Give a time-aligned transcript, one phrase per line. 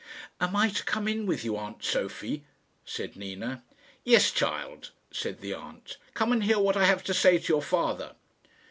[0.39, 2.43] "Am I to come in with you, aunt Sophie?"
[2.83, 3.63] said Nina.
[4.03, 7.61] "Yes child," said the aunt; "come and hear what I have to say to your
[7.61, 8.15] father."